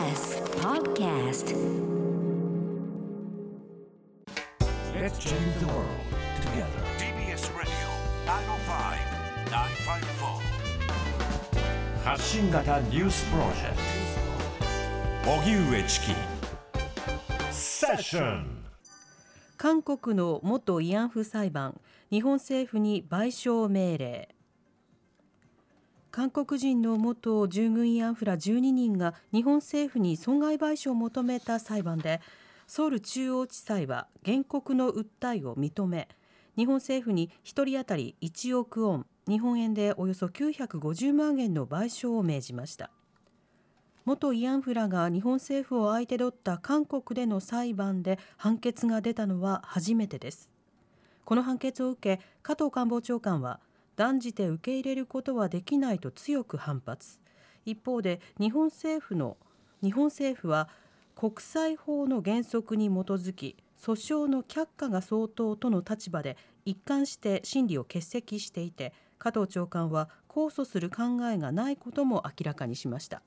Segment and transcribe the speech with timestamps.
[0.00, 1.52] TBS Podcast
[4.98, 5.84] Let's change the world
[6.40, 6.80] together.
[6.96, 7.70] TBS Radio
[9.44, 13.76] 905-954発信型ニュースプロジェク
[15.26, 16.14] ト荻上チキ
[17.52, 18.64] セッション
[19.58, 21.78] 韓国の元慰安婦裁判
[22.10, 24.34] 日本政府に賠償命令
[26.10, 32.20] 韓国人の元従軍慰安婦ら12人が日本政府に損害賠償を求めた裁判で
[32.66, 36.08] ソウル中央地裁は原告の訴えを認め
[36.56, 42.90] 日本政府に1人当たり1億ウォン日本円でおよそ950万円の賠償を命じました。
[44.04, 50.50] 元慰安婦らが日本政府を相手取った韓国での裁判で判決が出たのは初めてです。
[51.24, 53.60] この判決を受け加藤官房長官は
[54.00, 57.20] 断じて受け入れることはできないと強く反発。
[57.66, 59.36] 一方で日本政府の
[59.82, 60.70] 日本政府は
[61.14, 73.20] 国際法の原則に基づき訴訟の却下が相当との立場で一貫して審理を欠席していて加藤長官は控訴する考えがないことも明らかにしました。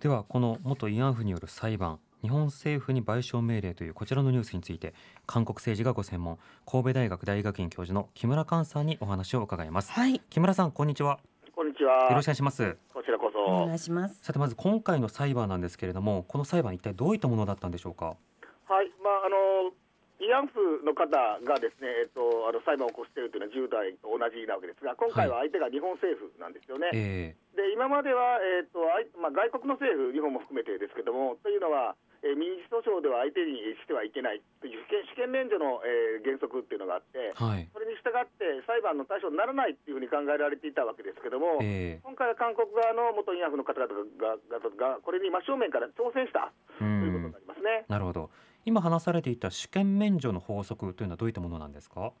[0.00, 4.94] ではこの元慰安婦による裁判日本政府に賠償命令というこちらのニュースについて
[5.26, 11.18] 韓国政治がご専門神戸大学大学院教授の木村寛さんにお話を伺います、はい木村さんこんにちは
[11.54, 12.08] こんにちは。
[12.08, 13.66] よろしくお願いしますこちらこおそ。
[13.66, 18.06] 願いしますさてまず今回の裁判なんですけれどもこの裁判一体どういったものだったんでしょうか？
[18.06, 19.76] はい、まああの
[20.16, 21.12] 慰安婦の方
[21.44, 26.88] がですね、えっとあの裁判を起こしているというのは10代と同じなわけですが、今回は相手が日本政府なんですよね。
[26.94, 31.94] えで今まではえっとあいまあ外国の政府日本も含めてですけどもというのは。
[32.24, 34.80] えー民事訴訟では相手にしてはいけないという
[35.12, 37.68] 主権免除の、えー原則っていうのがあって、ーはい。
[37.72, 44.58] それに従って裁判の対象にならないっていうふうに考えられていたわけですけども、え今回は韓国側の元慰安婦の方々がが
[44.96, 46.48] がこれに真正面から挑戦した
[46.80, 47.84] ということにんなりますね。
[47.88, 48.30] なるほど。
[48.64, 52.12] 今話されていた主権免除の法則というのはどういったものなんですか？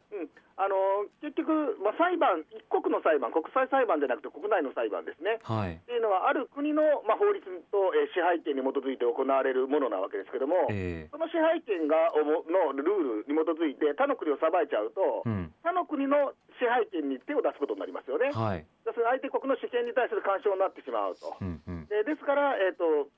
[1.44, 5.38] 局、まあ、裁判、一国の裁判、国際裁判じゃなくて国内の裁判ですね。
[5.44, 18.30] はいっていうのは、ある国の、まあ、法律と、えー支配権に基づいて行われるものなわけですけども、えその支配権がおものルールに基づいて、他の国を裁いちゃうと、ーうん他の国の支配権に手を出すことになりますよね。
[18.30, 21.34] はい相手国の主権に対する干渉になってしまうと。
[21.40, 23.08] うんうんでですから、えー、と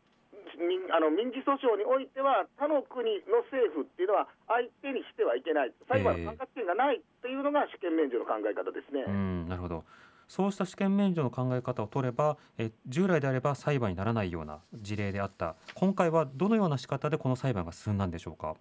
[0.58, 9.04] 民あの民事訴訟においては、他の国の政府っていうのは、相手にしてはいけない、裁判の管轄権がないというのが主権免除の考え方ですね。
[9.06, 9.84] うんなるほど。
[10.28, 15.54] そうした主権免除の考え方を取ればえ従来であれば裁判にならないような事例であった。
[15.74, 18.56] 今回はどのような仕方でこの裁判が進んだんでしょうか？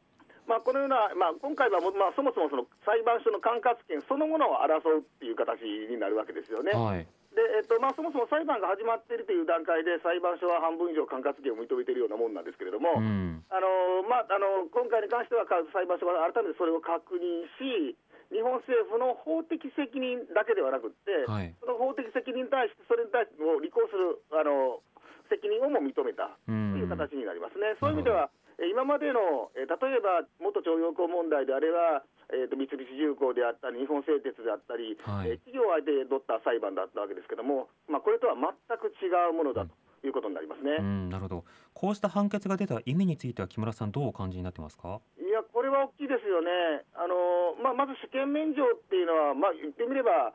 [0.46, 6.72] まあ、このような、まあ、今回はも、まあ、そもそもその裁判所の管轄権そのものを争うっていう形になるわけですよね。
[6.72, 18.00] はいでえっとまあ、そもそも裁判が始まっているという段階で、裁判所は半分以上管轄権を認めているようなもんなんですけれども、うんあのまあ、あの今回に関しては、か裁判所が改めてそれを確認し、
[18.32, 24.80] 日本政府の法的責任だけではなくって、はいその法的責任に対して、それに対してもう履行するあの
[25.28, 27.76] 責任をも認めたという形になりますね。
[27.84, 35.30] そういう意味では、え今までの、え例えば元徴用工問題であれば、えー、と三菱重工であったり、日本製鉄であったり、はい。
[35.30, 38.50] えー企業相手で取った裁判だったわけですけども、まあ、これとは全
[38.80, 40.78] く違うものだということになりますね。
[40.80, 41.44] うんなるほど。
[41.74, 45.02] こうした判決が出た意味については木村さんどうお感じになってますか？
[45.20, 50.34] いや、これは大きいですよね、あのまあ、まず主権免除っていうのは、まあ、言ってみれば、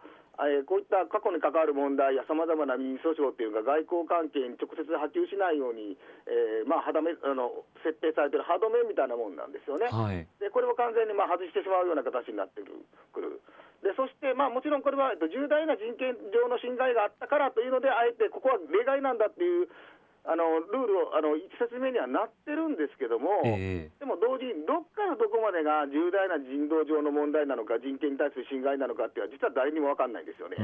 [0.48, 9.88] えーこういった過去に関わる問題やさまざまな民事訴訟っていうのが外交関係に直接波及しないように、えーまあ、歯止めあの設定されてる歯止めみたいなもんなんですよね。
[9.90, 13.40] はいでこれを完全にまあ外してしまうような形になってくる。
[13.80, 19.68] でそして、まあ、もちろんこれはえっと重大な人権上の侵害があったからというので、あえてここは例外なんだっていう
[20.24, 30.60] あのルールをあの説明にはなってるんですけども、えでも同時に、どっからどこまでが重大な人道上の問題なのか、人権に対する侵害なのかっていうのは、実は誰にも分かんないんですよね。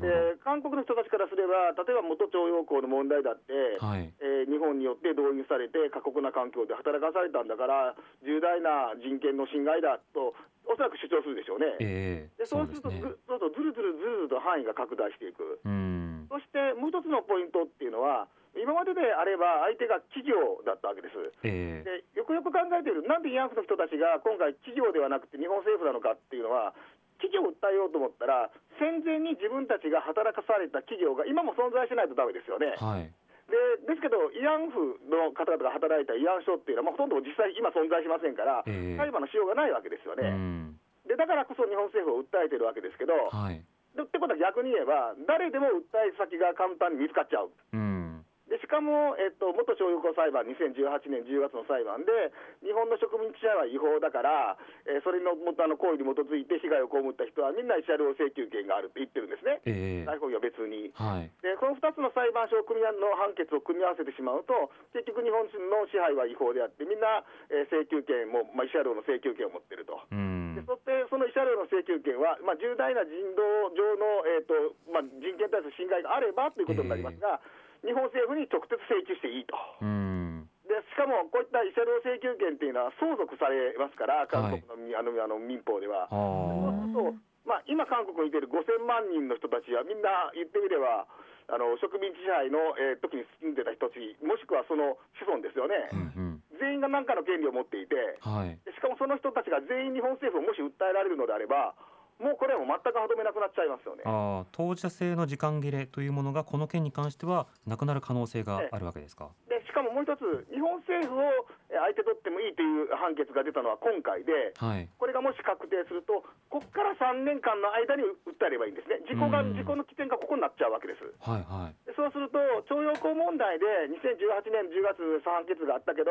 [0.00, 10.36] で韓国の人たちからすれば、例えば元徴用工の問題だって、はいえー日本によって動員されて、過酷な環境で働かされたんだから、重大な人権の侵害だと、
[10.68, 11.66] おそらく主張するでしょうね。
[11.80, 15.60] ええでそうすると、ねずそうするとずるずるずるずると範囲が拡大していく。
[15.64, 18.28] うんそしてもう一つのポイントっていうのは、
[18.64, 21.20] 今までであれば相手が企業だったわけです。
[21.44, 26.72] ええでよくよく考えてみる、なんで慰安婦の人たちが今回、企業ではなくて日本政府なのかっていうのは、
[27.20, 28.48] 企業を訴えようと思ったら、
[28.80, 32.72] 戦前に自分たちが働かされた企業が今も存在しないとダメですよね。
[32.80, 33.12] はい
[33.44, 40.32] でですけど、慰安婦の方々が働いた慰安所っていうのは、もうほとんど実際、今存在しませんから、ええ裁判のしようがないわけですようね。
[40.32, 43.60] んでだからこそ日本政府を訴えてるわけですけど、はい
[43.94, 47.52] でってことは逆に言えば、誰でも訴え先が簡単に見つかっちゃう。
[47.74, 52.30] うんででしかも、えっと、元徴用工裁判、2018年10月の裁判で、
[52.62, 54.54] 日本の植民地支配は違法だから、
[54.86, 60.08] えーそれのもとあの行為に基づいて被害を被った人は、みんな慰謝料請求権があるって言ってるんですね、ええ。
[60.08, 60.94] 逮捕費は別に。
[60.94, 61.28] はい。
[61.42, 69.98] でこの2つの裁判所を組み合わの判決を組み合わせてしまうと、結局、日本の支配は違法であって、みんな、えー請求権も、まあ、慰謝料の請求権を持ってると。
[70.12, 70.54] うん。
[70.54, 73.42] でそしてその慰謝料の請求権は、まあ、重大な人道
[73.74, 74.54] 上の、えーと
[74.94, 77.42] まあ、人権に対する侵害があればということになりますが、
[77.84, 79.54] 日本政府に直接請求していいと。
[79.80, 80.48] うん。
[80.64, 86.08] でしかも、こういった慰謝料請求権っていうのは相続されますから、韓国の,、あのあの民法では。
[86.08, 87.14] そうあすると、
[87.44, 91.04] まあ、今、韓国にいている5000万人の人たちは、みんな言ってみれば、
[91.44, 96.40] あの植民地支配の、えー時に住んでた人たち、もしくはその子孫ですよね、あうん。
[96.56, 97.94] 全員が何かの権利を持っていて、
[98.24, 98.56] うんはい。
[98.64, 101.76] でしかもその人たちが全員日本政府をもし訴えられるのであれば、
[102.20, 104.02] もうこれはもう全く歯止めなくなっちゃいますよね。
[104.06, 109.28] ああ当事者性の時間切れというものがこの件に関してはなくなる可能性があるわけですか？
[109.48, 114.88] でしかももう一つ、日本政府をえー相手取ってもいいという判決が出たのは今回で、はい。
[114.98, 121.02] これがもし確定すると、ここから3年間の間に訴えればいいんですね、事故がうん事故の起点がここになっちゃうわけです。
[121.20, 121.74] はいはい。
[121.86, 126.10] でそうすると、徴用工問題で2018年10月、判決があったけど、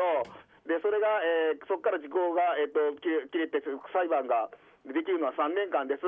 [0.68, 1.08] でそれが、
[1.52, 3.62] えーそこから時効が、えー、と切れ切れて、
[3.92, 4.50] 裁判が
[4.84, 6.04] できるのは3年間です。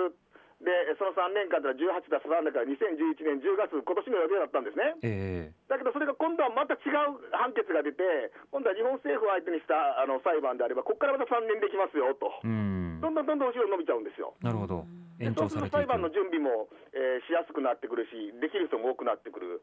[0.57, 4.97] でその3年間というのは18たす3だから2011年10月、今年の予定だったんですね。
[5.05, 13.01] ええだけどそれが今度はまた違う判決が出て、今度は日本政府を相手にしたあの裁判であれば、ここからまた3年できますよと、うん。
[13.03, 14.35] どんどんどんどん後ろに伸びちゃうんですよ。
[14.41, 14.87] なるほど。
[15.19, 15.93] で延そうすると裁長されていく。
[15.93, 19.61] 判の準備も、えーしやすくなってくるし、できる人も多くなってくる、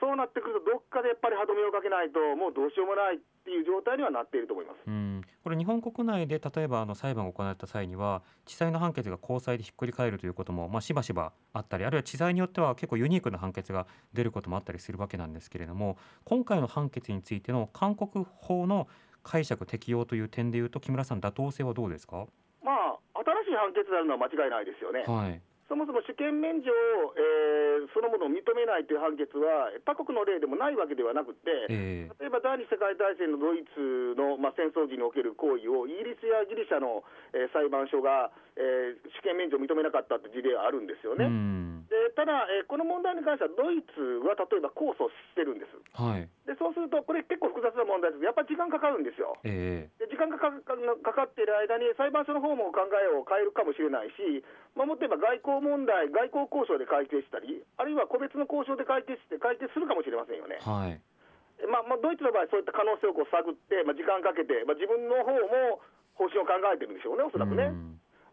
[0.00, 4.78] そうなってくると、どっかでやっぱり歯止めをかけないと、もうどうしようもないっていう状態にはなっていると思います。
[4.86, 18.88] うん、これ日本国内で例えばあの裁判が行われた際には地裁の判決が高裁でひっくり返るということも、まあ、しばしばあったりあるいは地裁によっては結構ユニークな判決が出ることもあったりするわけなんですけれども今回の判決についての韓国法の
[19.22, 22.26] 解釈適用という点でいうと木村さん妥当性はどうですか、
[22.64, 25.04] まあ、新しい判決であるのは間違いないですよね。
[25.06, 37.04] はいそもそも主権免除を、えーそのものを認めないという判決は、他国の例でもないわけではなくて、え例えば第二次世界大戦のドイツの、まあ、戦争時における行為を、イギリスやギリシャの、
[37.36, 41.26] えー裁判所が、えー主権免除を認めなかったという事例はあるんですよえね。
[41.26, 45.76] うんでただ、えーこの問題に関しては、ドイツは例えば控訴してるんです。
[45.92, 49.40] はいでそうすると、これ、結構複雑な問題ですやっぱり時間かかるんですよ。
[49.44, 54.44] えで時間がかかかかっている間に、裁判所の方も考えを変えるかもしれないし、
[54.76, 60.68] まあ、もっと言えば外交問題、外交交渉で解決したり、あるいは個別の交渉で解決して、解決するかもしれませんよねえ。
[60.68, 61.00] はい
[61.64, 65.80] まあまあ、ドイツの場合、そういった可能性をこう探って、まあ、時間かけて、まあ、自分の方も
[66.14, 67.72] 方針を考えてるんでしょうね、おそらくね。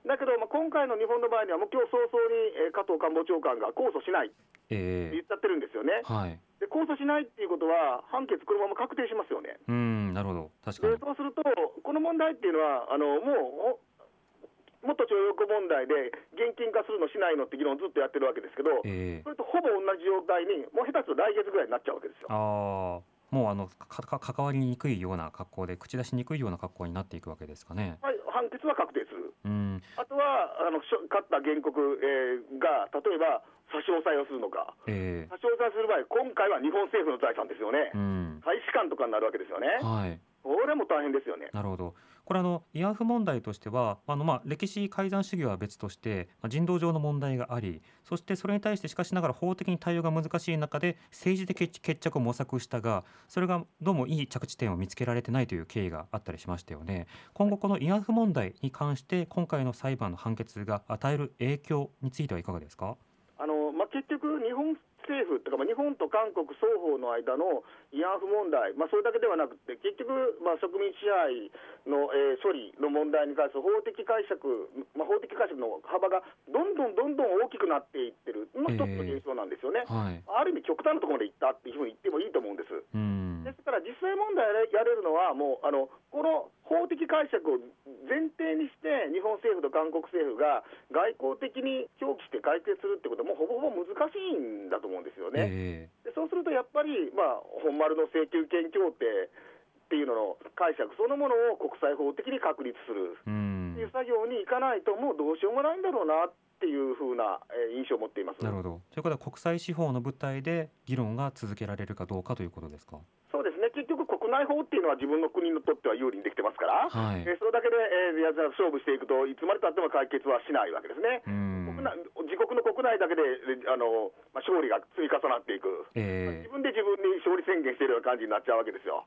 [0.04, 4.36] うんだけど、まあ、今回の日本の場合には、もう今日早々に、えー加藤官房長官が控訴しないって
[4.74, 6.02] ええ言っちゃってるんですよね。
[6.04, 9.58] はいで控訴しないっていうことは、判決、このまま確定しますよね。
[9.68, 22.28] うんなるほど確かにでそうすると、この問題っていうのは、あのもう、もっと徴用工問題で現金化するのしないのって議論をずっとやってるわけですけど、ええそれとほぼ同じ状態に、もう下手すると来月ぐらいになっちゃうわけですよ。
[22.30, 27.98] ああもうあのかか関わりにくいような格好で口出しにくいような格好になっていくわけですかね。
[28.02, 29.34] はい、判決は確定する。
[29.46, 29.84] うん。
[29.96, 35.30] あとは、あの勝った原告、えーが、例えば差し押さえをするのか、ええ。
[35.30, 37.92] 差し押さえする場合、今回は日本政府の財産ですよね。
[37.94, 38.42] う、ん。
[38.44, 40.20] 大使館とかになるわけですよね、はい。
[40.44, 41.52] これも大変ですよね。
[41.54, 41.94] なるほど
[42.26, 57.08] これあの慰安婦問題としてはあの、まあ、歴史改ざん主義は別として、まあ、人道上の問題がありそしてそれに対してしかしながら法的に対応が難しい中で政治的決決着を模索したがそれがどうもいい着地点を見つけられてないという経緯があったりしましたよね。
[57.34, 62.96] 今後この慰安婦問題に関して今回の裁判の判決が与える影響についてはいかがですか？
[63.38, 64.78] あのまあ、結局、日本
[65.12, 71.52] 政府とか、まあ、日本と韓国双方の間の慰安婦問題、まあ、それだけではなくて、結局、まあ、植民地支配
[71.86, 79.86] の、えー処理の問題に関する法的解釈、まあ、法的解釈の幅がどんどんどんどん大きくなっていってる、まあ、一つの現象なんですよね。
[79.86, 80.24] はい。
[80.26, 82.74] ある意味、極端なところまで行ったっていうふうに言ってもいいと思うんです。
[82.74, 83.44] うん。
[83.44, 87.60] ですから、実際問題やれやれるのは、もうあのこの法的解釈を
[88.08, 95.48] 前提にして、日本政府と韓国政府が外交的に協議して解決するってことは、もうほぼほぼ難しいんだと思うんですよね。
[95.50, 108.44] えでそうするとやっぱり、まあ、本丸の請求権協定っていうのの解釈そのものを国際法的に確立するっていう作業に行かないと、もうどうしようもないんだろうなっていうふうな、えー印象を持っています。
[108.44, 108.82] なるほど。
[108.94, 113.00] ということは国際司法の舞台で議論が続けられるかどうかということですか？
[113.32, 113.72] そうですね。
[113.74, 117.24] 結局、国内法っていうのは自分の国にとっては有利にできてますから、はい。
[117.26, 121.24] えーそれだけで、えー勝負していくといつまでたっても解決はしないわけですね。
[121.26, 121.74] うん。
[121.74, 122.11] 国内自
[122.48, 123.22] 国の国内だけで
[123.68, 129.06] あの、まあ、勝利が積み重なっていく、え自分で自分に勝利宣言しているような感じになっちゃうわけですよ。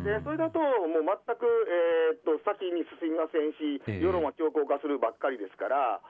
[0.00, 6.00] でそれだと、もう全く、えーっと先に進みませんしええ、世論は強硬化するばっかりですから、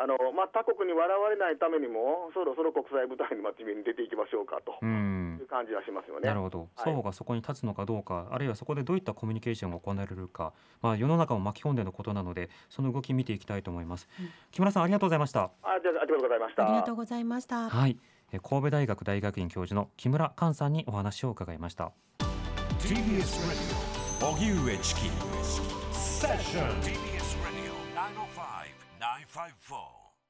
[0.00, 6.28] あのまあ、他国に笑われないためにも、そろそろ国際舞台に真面目に出ていきましょうかとうんいう感じはしますよね。
[6.28, 14.08] なるほど、はい双方がそこに立つのかどうか、あるいはそこでどういったコミュニケーションが行われるか、まあ、世の中を巻き込んでのことなので、その動き見ていきたいと思います。
[14.52, 15.50] 木村さん、ありがとうございました。
[15.62, 16.68] あじゃあありがとうございました。
[16.68, 17.68] ありがとうございました。
[17.68, 17.98] はい、
[18.32, 21.90] え神戸大学大学院教授の木村寛さんにお話を伺いました。
[22.78, 25.00] TBS Radio 荻上チキ
[25.92, 27.17] セッション
[29.28, 29.97] five four.